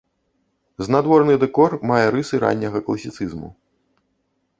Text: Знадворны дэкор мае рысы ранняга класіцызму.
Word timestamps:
Знадворны 0.85 1.35
дэкор 1.43 1.71
мае 1.91 2.01
рысы 2.15 2.35
ранняга 2.45 2.79
класіцызму. 2.87 3.49